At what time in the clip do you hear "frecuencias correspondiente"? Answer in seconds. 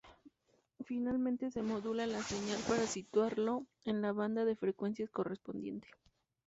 4.55-5.89